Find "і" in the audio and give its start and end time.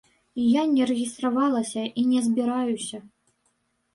0.43-0.45, 2.03-2.05